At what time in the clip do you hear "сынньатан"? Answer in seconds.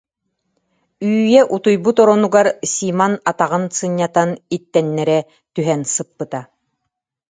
3.77-4.29